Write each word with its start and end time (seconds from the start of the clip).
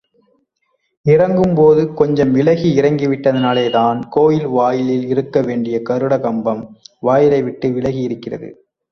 இறங்கும் 1.05 1.55
போது 1.55 1.93
கொஞ்சம் 1.93 2.31
விலகி 2.31 2.69
இறங்கிவிட்டதினாலேதான் 2.81 3.99
கோயில் 4.09 4.47
வாயிலில் 4.47 5.05
இருக்க 5.07 5.41
வேண்டிய 5.41 5.81
கருட 5.89 6.19
கம்பம், 6.19 6.63
வாயிலை 6.99 7.41
விட்டு 7.43 7.69
விலகியிருக்கிறது. 7.69 8.49